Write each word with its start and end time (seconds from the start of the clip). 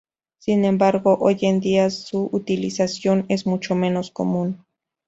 Sin 0.39 0.65
embargo 0.65 1.19
hoy 1.21 1.37
en 1.43 1.59
día 1.59 1.91
su 1.91 2.27
utilización 2.31 3.27
es 3.29 3.45
mucho 3.45 3.75
menos 3.75 4.09
común. 4.09 4.65